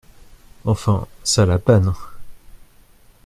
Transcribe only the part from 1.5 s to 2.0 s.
panne!…